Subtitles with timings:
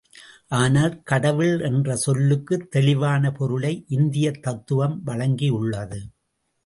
[0.47, 5.99] ஆனால் கடவுள் என்ற சொல்லுக்குத் தெளிவான பொருளை இந்தியத் தத்துவம் வழங்கியுள்ளது.